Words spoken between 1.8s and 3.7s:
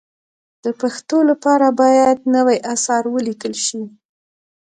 باید نوي اثار ولیکل